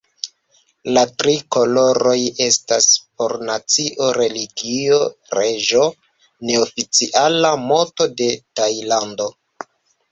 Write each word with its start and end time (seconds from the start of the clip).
La 0.97 1.01
tri 1.21 1.33
koloroj 1.55 2.13
estas 2.45 2.87
por 3.21 3.35
nacio-religio-reĝo, 3.51 5.85
neoficiala 6.51 7.55
moto 7.71 8.11
de 8.21 8.33
Tajlando. 8.61 9.33